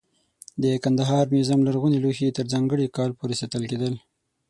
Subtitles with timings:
[0.61, 3.93] د کندهار موزیم لرغوني لوښي تر ځانګړي کال پورې ساتل کېدل.